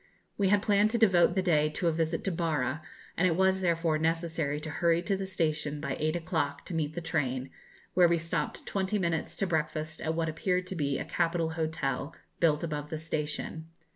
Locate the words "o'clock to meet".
6.15-6.95